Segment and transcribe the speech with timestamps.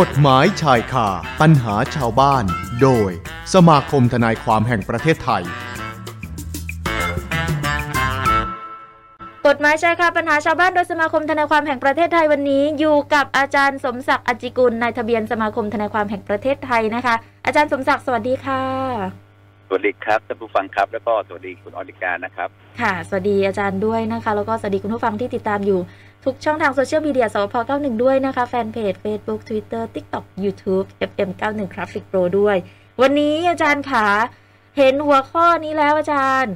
[0.00, 1.08] กฎหมายชายคา
[1.40, 2.44] ปัญหาชาวบ้าน
[2.82, 3.10] โดย
[3.54, 5.42] สมาคมทนายความแห่งประเทศไทย
[9.46, 17.14] กฎหมายชายคาปัญหาชาวบ้านโดยสมาคมทนายความแห่งประเทศไทยวันนี้ อยู่กับอาจารย์สมศักดิ์อจิกุลนายทะเบียนสมาคมทนายความแห่งประเทศไทยนะคะ
[17.46, 19.31] อาจารย์สมศักดิ์สวัสดีค่ะ
[19.72, 22.48] วัสดีครับท่านผู้ฟังครับ แล้วก็สวัสดีคุณอดิการนะครับ
[22.80, 25.80] ค่ะ สวัสดีอาจารย์ด้วยนะคะ แล้วก็สวัสดีคุณผู้ฟังที่ติดตามอยู่
[26.24, 32.56] ทุกช่องทางโซเชียลมีเดียสพ91 ด้วยนะคะ แฟนเพจ Facebook Twitter TikTok YouTube FM91 Traffic Pro ด้วย
[33.00, 34.06] วันนี้อาจารย์ขา
[34.76, 36.52] เห็นหัวข้อนี้แล้วอาจารย์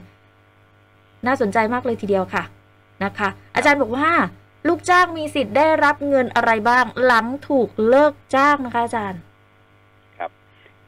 [1.27, 2.45] น่าสนใจมากเลยทีเดียวค่ะ
[3.05, 4.11] นะคะ อาจารย์บอกว่า
[4.69, 9.21] ลูกจ้างมีสิทธิ์ได้รับเงินอะไรบ้าง หลังถูกเลิกจ้างนะคะอาจารย์
[10.19, 10.31] ครับ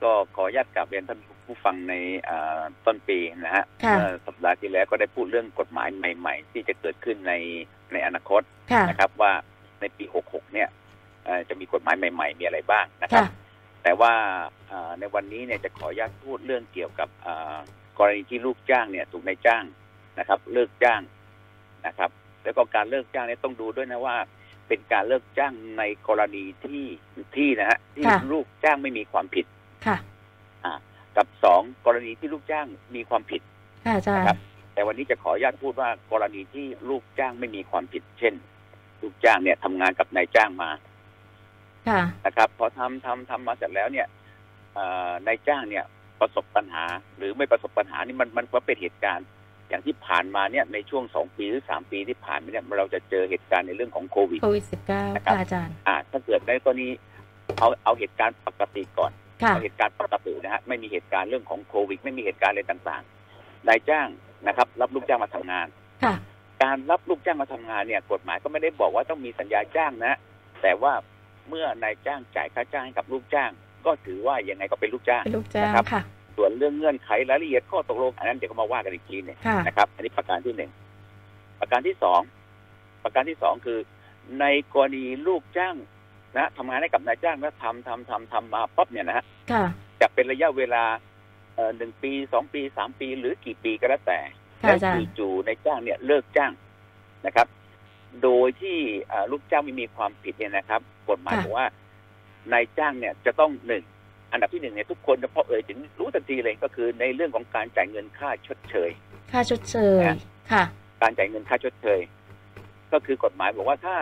[0.03, 1.95] ก็ขออนุญาตกลับเรียนท่านผู้ ฟังใน
[2.29, 7.35] อ่าต้นปีนะฮะค่ะเมื่อสัปดาห์ที่แล้วก็ได้พูดเรื่องกฎหมายใหม่ ๆ ที่จะเกิดขึ้นใน
[7.93, 9.33] ในอนาคตค่ะนะครับว่า
[9.81, 10.69] ในปี 66 เนี่ย
[11.25, 13.33] เอ่อจะมีกฎหมายใหม่ ๆ มีอะไรบ้างนะครับค่ะ
[13.83, 14.13] แต่ว่า
[14.71, 17.57] อ่าในวันนี้เนี่ยจะขออนุญาตพูดเรื่องเกี่ยวกับอ่า
[17.99, 19.65] กรณีที่ลูกจ้างเนี่ยถูกนายจ้าง
[20.19, 21.01] นะครับ เลิกจ้าง
[21.87, 22.11] นะครับ
[22.45, 24.17] แล้วก็การเลิกจ้างเนี่ยต้องดูด้วยนะว่า
[24.69, 26.85] เป็นการเลิกจ้างในกรณีที่
[27.37, 29.47] ที่นะฮะที่ค่ะลูกจ้างไม่มีความผิด
[29.87, 29.97] ค่ะ
[31.19, 33.43] กับสองกรณีที่ลูกจ้างมีความผิด
[33.85, 34.39] ค่ะอาจารย์นะครับ
[34.75, 38.35] แต่วันนี้จะขออนุญาตพูดว่ากรณีที่ลูกจ้างไม่มีความผิด เช่น
[39.03, 40.71] ลูกจ้างเนี่ยทำงานกับนายจ้างมา
[41.89, 44.07] ค่ะนะครับพอทำทำทำมาเสร็จแล้วเนี่ย
[44.75, 45.85] เอ่อนายจ้างเนี่ย
[46.21, 46.85] ประสบปัญหา
[47.17, 49.27] หรือไม่ประสบปัญหานี่มันมันก็เป็นเหตุการณ์
[49.69, 56.89] อย่างที่ผ่านมาเนี่ยในช่วงสองปีหรือสามปีที่ผ่านมาเนี่ยเราจะเจอเหตุการณ์ในเรื่องของโควิดโควิด -19 นะครับค่ะอาจารย์อ่าถ้าเกิดในกรณี
[57.59, 64.09] เอาเอาเหตุการณ์ปกติก่อนค่ะ เอาเหตุการณ์ปกตินะฮะไม่มีเหตุการณ์เรื่องของโควิด ไม่มีเหตุการณ์อะไรต่างๆนายจ้าง
[64.47, 65.67] นะครับ รับลูกจ้างมาทำงาน
[66.05, 66.15] ค่ะ
[66.63, 70.15] การรับลูกจ้างมาทำงานเนี่ย กฎหมายก็ไม่ได้บอกว่าต้องมีสัญญาจ้างนะ
[70.63, 70.93] แต่ว่า
[71.49, 73.51] เมื่อนายจ้างจ่ายค่าจ้างให้กับลูกจ้าง
[73.87, 76.03] ก็ถือว่ายังไงก็เป็นลูกจ้างเป็นลูกจ้างนะครับค่ะ
[76.37, 80.71] ส่วนเรื่องเงื่อนไขรายละเอียดข้อตกลงอันนั้นเดี๋ยวก็มาว่ากันอีกทีหนึงค่ะนะครับ อันนี้ประการที่หนึ่ง
[81.61, 82.21] ประการที่สอง
[83.05, 83.79] ประการที่สองคือ
[84.41, 84.45] ใน
[84.75, 85.77] กรณีลูกจ้าง
[86.37, 89.65] นะทำงานให้กับนายจ้างแล้วทำทำทำทำมาปั๊บเนี่ยนะฮะค่ะ
[90.01, 90.85] จะเป็นระยะเวลา
[91.55, 94.21] เอ่อหนึ่งปีสองปีสามปีหรือกี่ปีก็แล้วแต่
[94.63, 96.53] ค่ะแล้วอาจารย์จู่ๆในจ้างเนี่ยเลิกจ้าง
[97.27, 97.47] นะครับ
[98.23, 98.79] โดยที่
[99.11, 100.81] อ่าลูกจ้างไม่มีความผิดเนี่ยนะครับ
[101.11, 101.67] กฎหมายค่ะบอกว่า
[102.53, 103.85] นายจ้างเนี่ยจะต้องหนึ่ง
[104.33, 108.91] อันดับที่หนึ่งเนี่ยทุกคนเฉพาะเอ่ยถึงรู้ทันทีเลยก็คือในเรื่องของการจ่ายเงินค่าชดเชย
[109.33, 110.17] ค่าชดเชยนะ
[110.53, 110.65] ค่ะ
[111.03, 112.01] การจ่ายเงินค่าชดเชย
[112.93, 113.97] ก็คือกฎหมายบอกว่าถ้า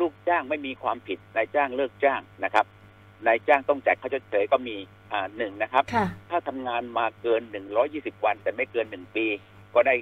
[0.00, 2.64] ลูกจ้างไม่มีความผิดนายจ้างเลิกจ้างนะครับ
[3.26, 4.76] นายจ้างต้องจ่ายค่าชดเชยก็มี
[5.12, 7.42] อ่าหนึ่งนะครับค่ะถ้าทำงานมาเกิน
[7.82, 9.26] 120วัน แต่ไม่เกิน1ปี
[9.74, 9.94] ก็ได้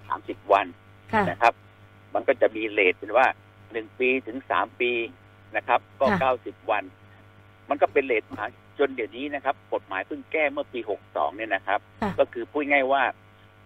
[0.00, 0.66] 30วัน
[1.12, 1.52] ค่ะนะครับ
[2.14, 3.26] มันก็จะมีเลทเป็นว่า
[3.62, 4.92] 1ปีถึง3ปี
[5.56, 6.84] นะครับ ก็ค่ะ90วัน
[7.68, 8.44] มันก็เป็นเลทมา
[8.78, 13.02] จนเดี๋ยวนี้นะครับ กฎหมายเพิ่งแก้เมื่อปี62เนี่ยนะครับค่ะก็คือพูดง่ายว่า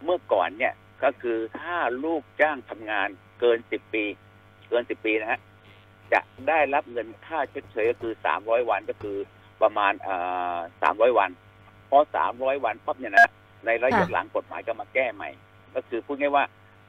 [0.05, 0.73] เมื่อก่อนเนี่ย
[1.05, 3.09] ก็คือถ้าลูกจ้างทำงาน
[3.41, 4.05] เกิน10ปี
[4.69, 5.41] เกิน10ปีนะฮะ
[6.13, 8.13] จะได้รับเงินค่าชดเชยก็คือ
[8.43, 9.17] 300วันก็คือ
[9.63, 10.15] ประมาณเอ่
[10.55, 11.31] อ300วัน
[11.91, 11.99] พอ
[12.31, 13.29] 300วันปั๊บเนี่ยนะ
[13.67, 15.31] ในระยะค่ะหลังกฎหมายก็มาแก้ใหม่
[15.75, 16.45] ก็คือพูดง่ายว่า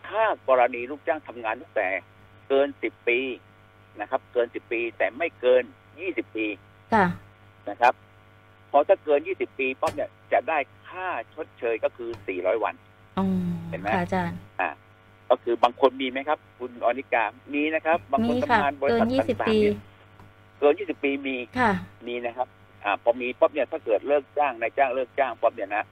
[0.07, 1.87] ถ้ากรณีลูกจ้างทำงานตั้งแต่
[2.47, 3.19] เกิน10ปี
[3.99, 5.63] นะครับ เกิน10ปีแต่ไม่เกิน
[5.99, 6.45] 20ปี
[6.93, 7.05] ค่ะ
[7.69, 7.93] นะครับ
[8.71, 10.57] พอถ้าเกิน20ปีปั๊บเนี่ยจะได้
[10.89, 12.75] ค่าชดเชยก็คือ400วัน
[13.19, 14.37] อืม เห็นไหมค่ะอาจารย์
[15.29, 19.77] ก็คือบางคนมีไหมครับ คุณอนิกามีนะครับ บางคนมีค่ะทำงานบริเกิษันทยี่สิบต่างปีๆเนี่ย
[20.59, 21.71] เกิน20ปีมีค่ะ
[22.07, 22.47] มีนะครับ
[22.83, 25.83] อ่าพอมีปั๊บเนี่ยถ้าเกิดเลิกจ้างนายจ้างเลิกจ้างปั๊บเนี่ยนะ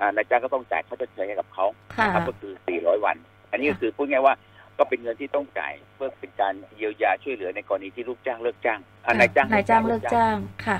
[0.00, 1.64] อ่านายจ้างก็ต้องจ่ายค่าชดเชยให้กับเขา
[1.96, 3.16] ค่ะนะครับก็คือ400วัน
[3.50, 4.34] อันนี้ก็คือพูดง่ายว่า
[4.78, 10.36] ก็เป็นเงินที่ต้องจ่ายเพื่อเป็นการเยียวยาช่วยเหลือในกรณีที่ลูกจ้างเลิกจ้างอ่านายจ้างนายจ้างเลิกจ้าง
[10.66, 10.78] ค่ะ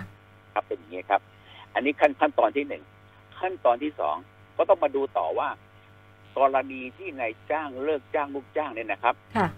[0.55, 1.21] ครับเป็นอย่างนี้ครับ
[1.75, 2.83] อันนี้ขั้นขั้นตอนที่หนึ่ง
[3.41, 4.17] ขั้นตอนที่สอง
[4.57, 5.49] ก็ต้องมาดูต่อว่า
[6.39, 9.49] กรณีที่นายจ้างเลิกจ้างลูกจ้างเนี่ยนะครับค่ะ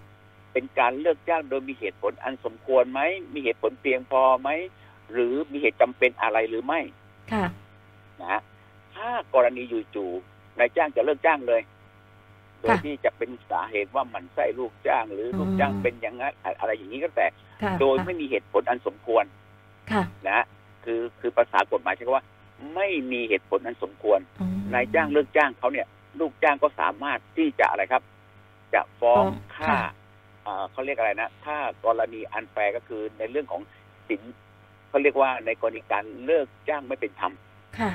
[0.53, 3.01] เป็นการเลิกจ้างโดยมีเหตุผลอันสมควรไหม
[3.33, 4.49] มีเหตุผลเพียงพอไหม
[5.11, 6.79] หรือมีเหตุจำเป็นอะไรหรือไม่
[7.33, 7.45] ค่ะ
[8.19, 8.41] นะฮะ
[8.95, 10.09] ถ้ากรณีอยู่จู่
[10.57, 11.61] นายจ้างจะเลิกจ้างเลย
[12.61, 17.27] โดยค่ะที่จะเป็นสาเหตุว่าหมันไส้ลูกจ้าง หรือลูกจ้างอืมเป็นอย่างนั้นอะไรอย่างนี้ก็แต่
[17.63, 19.25] ค่ะโดยไม่มีเหตุผลอันสมควร
[19.91, 20.45] ค่ะนะฮะ
[20.83, 22.25] คือคือภาษากฎหมายใช้คำว่า
[22.75, 25.87] ไม่มีเหตุผลอันสมควรอืมนายจ้างเลิกจ้างเขาเนี่ย
[26.19, 28.03] ลูกจ้างก็สามารถที่จะอะไรครับ
[28.73, 29.81] จะฟ้องฟ้องค่าค่ะ
[30.45, 33.61] อ่าเขาเรียกอะไรนะถ้ากรณีอันแฟร์ก็คือในเรื่องของ
[34.07, 34.21] สิน
[34.89, 37.31] เขาเรียกว่าในกรณีการเลิกจ้างไม่เป็นธรรม
[37.79, 37.91] ค่ะ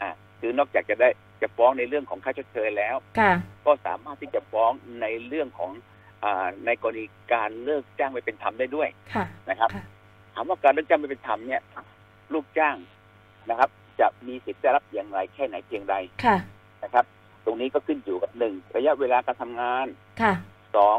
[0.00, 1.08] อ่าคือนอกจากจะได้
[1.42, 3.32] จะฟ้องในเรื่องของค่าชดเชยแล้วค่ะ
[3.66, 5.70] ก็สามารถที่จะฟ้องในเรื่องของ
[6.24, 9.84] อาในกรณีการเลิกจ้างไม่เป็นธรรมได้ด้วยค่ะนะครับค่ะ
[10.34, 11.62] ถามว่าการเลิกจ้างไม่เป็นธรรมเนี่ย
[12.32, 12.76] ลูกจ้าง
[13.50, 13.70] นะครับ
[14.00, 15.94] จะมีสิทธิ์ได้รับอย่างไรแค่ไหนเพียงใด
[16.24, 16.36] ค่ะ
[16.82, 17.04] นะครับ
[17.44, 19.86] ตรงนี้ก็ขึ้นอยู่กับหนึ่งระยะเวลาการทำงาน
[20.20, 20.32] ค่ะ
[20.76, 20.98] สอง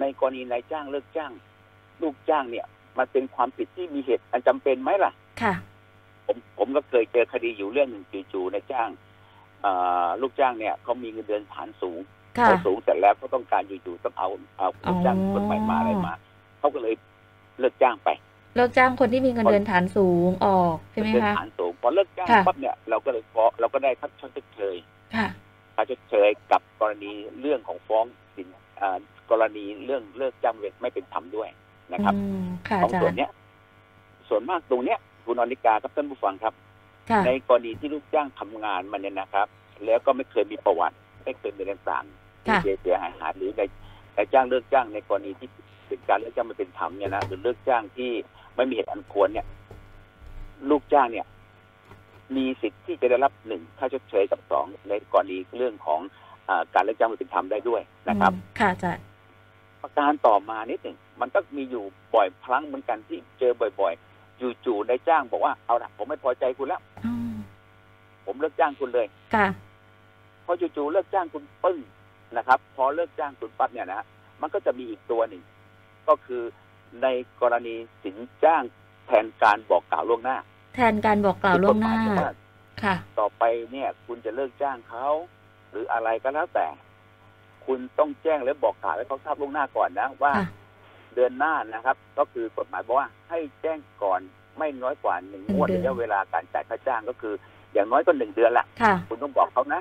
[0.00, 1.32] ในกรณีนายจ้างเลิกจ้าง
[2.02, 2.66] ลูกจ้างเนี่ย
[2.98, 5.12] มันเป็นความผิดที่มีเหตุอันจำเป็นไหมล่ะ
[5.42, 5.54] ค่ะ
[6.26, 8.88] ผมผมก็เคยเจอคดีอยู่เรื่องหนึ่งจู่ๆนายจ้าง
[9.64, 12.00] อ่าลูกจ้างเนี่ยเขามีเงินเดือนฐานสูง
[12.38, 14.28] ค่ะพอสูงเสร็จแล้วก็ต้องการอยู่ๆต้องเอา
[14.58, 16.14] เอาลูกจ้างอ๋อคนใหม่มาอะไรมา
[16.58, 16.94] เขาก็เลย
[17.60, 18.08] เลิกจ้างไป
[18.56, 24.76] เลิกจ้างคนที่มีเงินเดือนฐานสูงออกใช่ไหมเงินคะฐานสูง พอเลิกจ้างค่ะปั๊บเนี่ยเราก็เลยฟ้องเราก็ได้คัดชดเชย
[25.16, 25.28] ค่ะ
[25.74, 28.04] ค่าชดเชยกับกรณีเรื่องของฟ้อง
[28.34, 28.46] สิน
[28.80, 28.98] อ่า
[29.30, 31.48] กรณีเรื่องเลิกจ้างไม่เป็นธรรมด้วย
[31.92, 33.30] นะครับอืมค่ะขออางจารส่วนย์เนี้ย
[34.28, 36.54] ส่วนมากตรงเนี้ยคุณอนิกาครับท่านผู้ฟังครับ
[37.10, 39.48] ค่ะในกรณีที่ลูกจ้างทำงานมาเนี่ยนะครับ
[39.84, 43.62] แล้วก็ไม่เคยมีประวัติ ไม่เคยมีอะไรต่างๆที่ค่ะเสียเสียหายหายหรือใน
[44.14, 45.48] ในจ้างเลิกจ้างในกรณีที่
[45.86, 48.10] เป็นการเลิกจ้างไม่เป็นธรรมเนี่ยนะหรือเลิกจ้างที่
[48.56, 49.46] ไม่มีเหตุอันควรเนี่ย
[50.70, 51.26] ลูกจ้างเนี่ย
[52.36, 56.00] มีสิทธิ์ที่จะได้รับหนึ่งค่าชดเชยกับสองในกรณีเรื่องของ
[56.48, 59.04] อาการเลิกจ้างไม่เป็นธรรมได้ด้วยนะครับอืมค่ะอาจารย์
[59.82, 61.84] ประการต่อมานิดหนึ่งมันก็มีอยู่
[62.14, 67.34] บ่อยครั้งเหมือนกันที่เจอบ่อยๆจู่ๆนายจ้างบอกว่าเอาละผมไม่พอใจคุณแล้วอืม
[68.26, 69.46] ผมเลิกจ้างคุณเลยค่ะ
[70.44, 71.78] พอจู่ๆเลิกจ้างคุณปึ้ง
[72.36, 74.02] นะครับ พอเลิกจ้างคุณปั๊บเนี่ยนะ
[74.40, 75.42] มันก็จะมีอีกตัวหนึ่ง
[76.08, 76.42] ก็คือ
[77.02, 77.06] ใน
[77.40, 78.62] กรณีสินจ้าง
[79.06, 80.36] แทนการบอกกล่าวล่วงหน้า
[80.78, 82.34] แทนการบอกกล่าวล่วงหน้าที่กฎมยบอกว่า
[82.82, 85.06] ค่ะ ต่อไปเนี่ย คุณจะเลิกจ้างเขา
[85.70, 86.66] หรืออะไรก็แล้วแต่
[87.66, 90.46] คุณต้องแจ้งและบอกกล่าวให้เขาทราบล่วงหน้าก่อนนะว่าค่ะ
[91.14, 94.20] เดือนหน้านะครับ ก็คือกฎหมายบอกว่าให้แจ้งก่อน
[94.58, 97.34] ไม่น้อยกว่าหนึ่งหนึ่งงวดเดือนระยะเวลาการจ่ายค่าจ้างก็คือ
[97.72, 99.80] อย่างน้อยก็หนึ่งเดือนละค่ะคุณต้องบอกเขานะ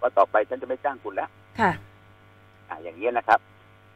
[0.00, 1.30] ว่าต่อไปฉันจะไม่จ้างคุณแล้ว
[1.60, 1.70] ค่ะ
[2.68, 3.40] อ่าอย่างนี้ยนะครับ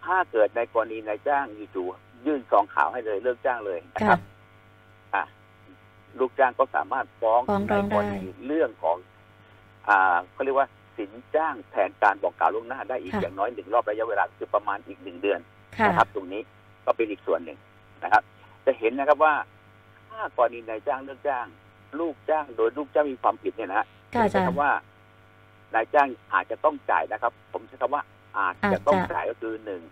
[0.04, 4.20] ถ้าเกิดในกรณีนายจ้างอยู่ๆยื่นซองขาวให้เลยเลิกจ้างเลยนะคค่ะรับ
[5.14, 5.22] อ่า
[6.20, 8.96] ลูกจ้างก็สามารถฟ้องฟ้องร้องในได้กรณีเรื่องของ
[9.88, 15.40] อ่าเขาเรียกว่าสินจ้างแทนการบอกกล่าวล่วงหน้าได้อีกอย่างน้อยหนึ่งรอบระยะเวลาคือประมาณอีกหนึ่งเดือน
[15.78, 16.42] ค่ะ นะครับ ตรงนี้
[16.84, 17.58] ก็เป็นอีกส่วนหนึ่ง
[18.04, 18.22] นะครับ
[18.66, 19.34] จะเห็นนะครับว่า
[20.10, 21.46] ถ้ากรณีนายจ้างเลิกจ้าง
[22.00, 24.70] ลูกจ้างโดยลูกจ้างมีความผิดเนี่ยนะฮะค่ะอาจารใช้ย์คำว่า
[25.74, 28.02] นายจ้างอาจจะต้องจ่ายนะครับ ผมใช้คำว่า
[28.38, 29.82] อาจจะต้องอาจจะจ่ายก็คือหนึ่ง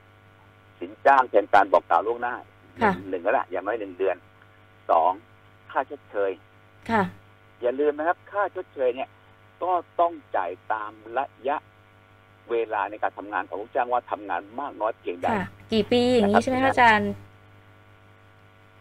[0.80, 2.34] สินจ้างแทนการบอกกล่าวล่วงหน้า
[2.82, 4.16] ค่ะหนึ่งแล้วแหละอย่างน้อยหนึ่งเดือน
[4.90, 5.10] สอง
[5.72, 6.30] ค่าชดเชย
[6.90, 7.02] ค่ะ
[7.62, 9.08] อย่าลืมนะครับ ค่าชดเชยเนี่ย
[9.62, 11.56] ก็ต้องจ่ายตามระยะ
[12.50, 17.12] เวลาในการทำงานของลูกจ้างว่าทำงานมากน้อยเพียงใดค่ะกี่ปีอย่างนี้ใช่ไหมคะอาจารย์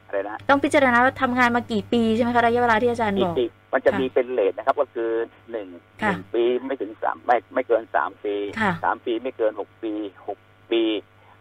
[0.05, 5.11] อะไรนะต้องพิจารณาว่าทำงานมากี่ปีใช่ไหมคะระยะเวลาที่อาจารย์อีบกอกปีมันจะค่ะมีเป็นเลทนะครับ ก็คือ
[5.51, 5.67] หนึ่ง
[6.01, 9.93] หค่ะนึ่งปีไม่ถึงสามไม่ไม่เกินสามปีค่ะสามปีไม่เกินหกปี
[10.27, 10.39] หก
[10.71, 10.83] ปี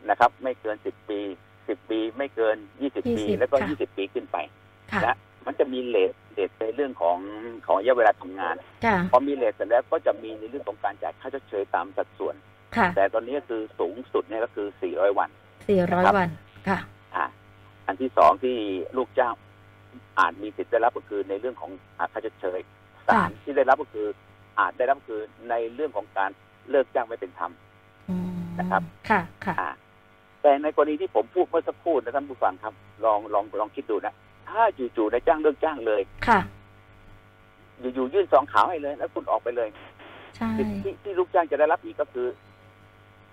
[0.08, 1.20] นะครับ ไม่เกินสิบปี
[1.68, 4.36] สิบปีไม่เกินยี่สิบปี20แล้วก็ค่ะยี่สิบปีขึ้นไป
[4.92, 7.18] ค่ะนะ มันจะมีเลทเลทในเรื่องของ
[7.66, 8.54] ของระยะเวลาทำงาน
[8.84, 12.34] ค่ะพอมีเลทเสร็จแล้วก็จะมีในเรื่องของการจ่ายค่าชดเชยตามสัดส่วน
[12.76, 15.30] ค่ะแต่ตอนนี้ก็คือสูงสุดเนี่ยก็คือ 400 วัน
[15.68, 16.30] สี่ร้อยนะครับวัน
[16.68, 16.78] ค่ะ
[17.14, 17.24] อ่า
[17.86, 18.56] อันที่สองที่
[18.96, 19.34] ลูกจ้าง
[20.18, 22.60] อาจมีสิทธิ์ได้รับก็คือในเรื่องของอ่าค่าชดเชย
[23.08, 24.06] สามที่ได้รับก็คือ
[24.58, 25.20] อาจได้รับก็คือ
[25.50, 26.30] ในเรื่องของการ
[26.70, 27.52] เลิกจ้างไม่เป็นธรรม
[28.10, 29.70] อืมนะครับ ค่ะ ค่ะอ่า
[30.42, 34.14] แต่ในกรณีที่ผมพูดเมื่อสักครู่นะท่านผู้ฟังครับ ลองลองลองคิดดูนะ
[34.50, 36.40] ถ้าจู่ๆนายจ้างเลิกจ้างเลย ค่ะ
[37.94, 39.68] อยู่ๆยื่นซองขาวให้เลย แล้วคุณออกไปเลย
[40.36, 42.28] ใช่สิทธิที่ลูกจ้างจะได้รับอีกก็คือ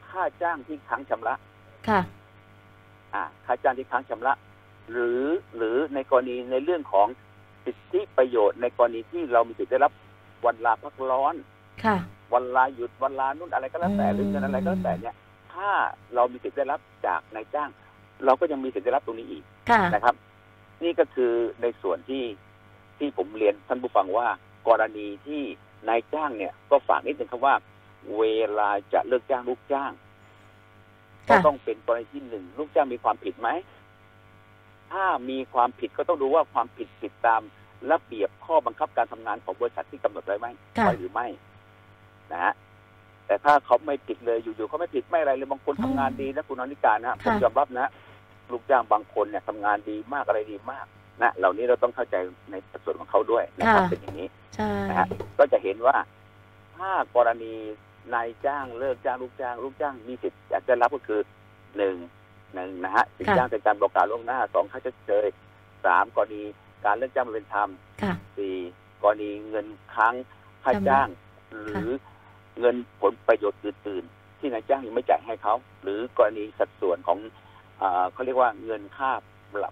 [0.09, 1.33] ค่าจ้างที่ค้างชำระ
[1.87, 2.01] ค่ะ
[3.13, 4.33] อ่า ค่าจ้างที่ค้างชำระ
[4.91, 5.23] หรือ
[5.57, 7.07] หรือในกรณีในเรื่องของ
[7.65, 9.91] สิทธิประโยชน์ในกรณีที่เรามีสิทธิได้รับ
[10.45, 11.35] วันลาพักร้อน
[11.83, 11.97] ค่ะ
[12.33, 15.15] วันลาหยุดวันลานุ่นอะไรก็แล้วแต่อืมหรือเงินอะไรก็แล้วแต่เนี่ย
[15.53, 15.69] ถ้า
[16.15, 17.69] เรามีสิทธิได้รับจากนายจ้าง
[18.25, 20.15] เราก็ยังมีสิทธิได้รับตรงนี้อีกค่ะนะครับ
[20.83, 21.31] นี่ก็คือ
[21.61, 22.23] ในส่วนที่
[22.97, 24.27] ที่ผมเรียนท่านผู้ฟังว่า
[24.67, 25.41] กรณีที่
[25.87, 27.55] นายจ้างเนี่ย ก็ฝากนิดนึงครับว่า
[28.17, 28.23] เว
[28.57, 29.91] ลาจะเลิกจ้างลูกจ้าง
[31.27, 33.49] ก็ค่ะต้องเป็นกรณีที่หนึ่งลูกจ้างมีความผิดไหม
[34.91, 37.41] ถ้ามีความผิดก็ต้องดูว่าความผิดผิดตาม
[37.91, 41.27] ระเบียบข้อบังคับการทำงานของบริษัทที่กำหนดไว้ไหมค่ะไว้หรือไม่
[42.31, 42.53] นะฮะ
[43.27, 47.89] แต่ถ้าเขาไม่ผิดเลยอยู่ๆเขาไม่ผิดไม่อะไรเลยบางคนทำงานดีนะคุณอนิการนะผมค่ะยอมรับนะ
[48.51, 50.85] ลูกจ้างบางคนเนี่ยทำงานดีมากอะไรดีมาก
[51.21, 52.15] นะเหล่านี้เราต้องเข้าใจ
[52.51, 55.07] ในส่วนของเขาด้วยนะครับค่ะเป็นอย่างนี้ใช่นะฮะ
[55.39, 55.97] ก็จะเห็นว่า
[56.77, 57.53] ถ้ากรณี
[58.13, 61.21] นายจ้างเลิกจ้างลูกจ้าง ลูกจ้างมีสิทธิ์อยากจะรับก็คือ
[61.77, 61.95] หนึ่ง
[62.55, 65.25] หนึ่งนะฮะสินจ้างเป็นการบอกกล่าวล่วงหน้าสองค่าชดเชย
[65.85, 66.43] สามกรณี
[66.85, 67.69] การเลิกจ้างไม่เป็นธรรม
[68.01, 68.55] ค่ะสี่
[69.01, 70.13] กรณีเงินค้าง
[70.63, 71.07] ค่าจ้าง
[71.73, 71.91] หรือ
[72.59, 77.19] เงินผลประโยชน์อื่นๆที่นายจ้างยังไม่จ่ายให้เขา หรือกรณีสัดส่วนของ
[77.77, 79.11] เออเขาเรียกว่าเงินค่า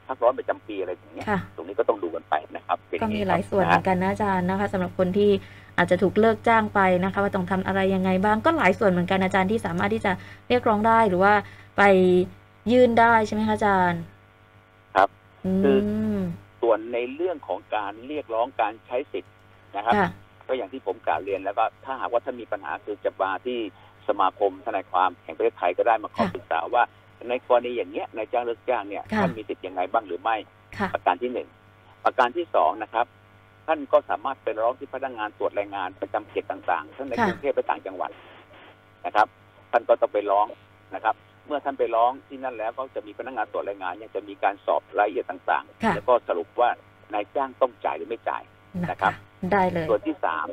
[0.07, 5.31] พักร้อนประจำปีอะไรอย่างเงี้ยค่ะตรงนี้ก็ต้องดูกันไปนะครับเป็นก็มีองหลายส่วนเหมือนกันนะอาจารย์นะคะสำหรับคนที่
[5.77, 10.11] อาจจะถูกเลิกจ้างไปนะคะ ว่าต้องทำอะไรยังไงบ้างก็หลายส่วนเหมือนกันอาจารย์ที่สามารถที่จะ
[10.47, 11.33] เรียกร้องได้หรือว่า
[11.77, 11.83] ไป
[12.71, 14.01] ยื่นได้ใช่ไหมคะอาจารย์
[14.95, 15.09] ครับ
[15.45, 15.79] อืคือ
[16.15, 16.19] ม
[16.61, 19.33] ส่วนในเรื่องของการเรียกร้องการใช้สิทธิ์
[19.75, 20.09] นะครับค่ะ
[20.47, 23.59] ก็อย่างที่ผมกล่าวเรียนแล้วก็ถ้าหากว่าท่านมีปัญหาคือจะมาที่
[24.07, 26.83] สมาคมทนายความแห่งประเทศไทยก็ได้มาขอค่ะปรึกษาว่า
[27.29, 30.35] ในกรณีอย่างเงี้ยนายจ้างเลิกจ้างเนี่ยค่ะท่านมีสิทธิ์ยังไงบ้างหรือไม่
[30.77, 31.47] ค่ะประการที่หนึ่ง
[32.05, 33.05] ประการที่สองนะครับ
[33.67, 38.11] ท่านก็สามารถไปร้องที่พนักงานตรวจแรงงานประจำเขตต่างๆทั้งในค่ะกรุงเทพและต่างจังหวัด
[39.05, 39.27] นะครับ
[39.71, 40.47] ท่านก็ต้องไปร้อง
[40.95, 46.69] นะครับ เมื่อท่านไปร้องที่นั่นแล้วก็จะมีพนักงานตรวจแรงงานยังจะมีการสอบรายละเอียดต่างค่ะๆแล้วก็สรุปว่า
[47.13, 48.43] นายจ้างต้องจ่ายหรือไม่จ่าย
[48.81, 49.13] นะนะครัคะบ
[49.51, 50.47] ได้เลยส่วนที่สาม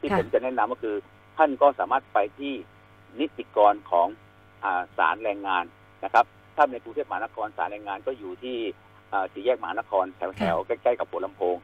[0.00, 0.96] ที่ค่ะผมจะแนะนำก็คือ
[1.38, 2.54] ท่านก็สามารถไปที่
[3.20, 4.08] นิติกรของ
[4.64, 5.64] อาศาลแรงงาน
[6.06, 8.56] นะครับ ถ้าในกรุงเทพมหานครศาลแรงงานก็อยู่ที่
[9.12, 10.04] อ่าสี่แยกมหานคร
[10.36, 11.56] แถวๆใกล้ๆกับหัวลำโพง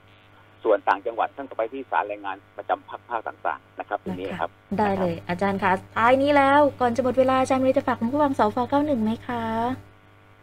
[0.64, 9.42] ส่วนต่างจังหวัดท่านก็ไปที่ศาลแรงงานประจำภาคภาคต่างๆนะครับตรงนี้ครับ ได้เลยอาจารย์คะท้ายนี้แล้วก่อนจะหมดเวลาอาจารย์มีอะไรจะฝากคุณผู้ฟังสฟ91ไหมคะ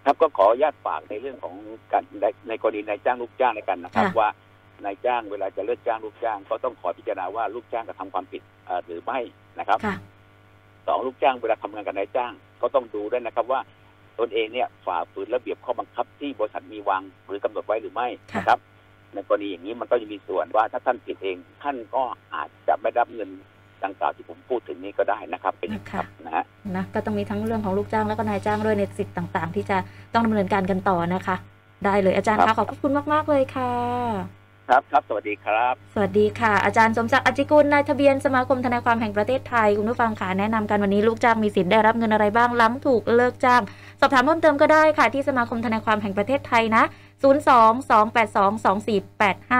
[0.06, 1.56] ครับก็ขออนุญาตฝากในเรื่องของ
[1.92, 4.30] การในในกรณีนายจ้างลูกจ้างในกันนะครับค่ะว่า
[4.86, 9.20] นายจ้างเวลาจะเลิกจ้างลูกจ้าง ก็ต้องขอพิจารณาว่าลูกจ้างกระทำความผิดเอ่อหรือไม่
[9.60, 9.98] นะครับค่ะ
[10.88, 13.60] สองลูกจ้างเวลาทำงานกับนายจ้าง ก็ต้องดูด้วยนะครับว่า
[14.20, 18.60] ตนเองเนี่ยฝ่าฝืนระเบียบข้อบังคับที่บริษัทมีวางหรือกำหนดไว้หรือไม่ค่ะนะครับ
[19.14, 23.30] ในกรณีอย่างนี้มันก็จะมีส่วนว่าถ้าท่านผิดเอง ท่านก็อาจจะไม่ได้รับเงิน
[23.84, 26.44] ดังกล่าวที่ผมพูดถึงนี้ก็ได้นะครับ เป็นอย่างนี้ครับนะฮะ
[26.76, 29.78] นะก็ต้องมีทั้งเรื่องของลูกจ้างแล้วก็นายจ้างด้วยในสิทธิ์ต่าง ๆ ที่จะ
[30.14, 31.36] ต้องดำเนินการกันต่อนะคะ
[31.86, 34.39] ได้เลยอาจารย์ครัคะบขอบพระคุณมาก ๆ เลยค่ะ
[34.70, 43.62] ครับครับ สวัสดีครับ สวัสดีค่ะ อาจารย์สมศักดิ์อจิกุลนายทะเบียนสมาคมทนายความแห่งประเทศไทย คุณผู้ฟังค่ะแนะนำกันวันนี้ลูกจ้างมีสิทธิ์ได้รับเงินอะไรบ้างล้ำถูกเลิกจ้าง
[44.00, 46.84] สอบถามเพิ่มเติมก็ได้ค่ะ ที่สมาคมทนายความแห่งประเทศไทยนะ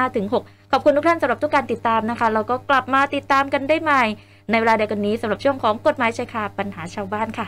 [0.06, 4.04] 02-282-2485ถึง6ขอบคุณทุกท่านสำหรับทุกการติดตามนะคะแล้วก็กลับมาติดตามกันได้ใหม่
[4.50, 7.48] ในเวลาเดียวกันนี้สำหรับช่วงของกฎหมายชายคาปัญหาชาวบ้านค่ะ